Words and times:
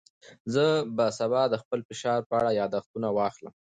زه 0.53 0.63
به 0.95 1.05
سبا 1.19 1.41
د 1.49 1.55
خپل 1.63 1.79
فشار 1.89 2.19
په 2.29 2.33
اړه 2.39 2.51
یاداښتونه 2.61 3.07
واخلم. 3.11 3.53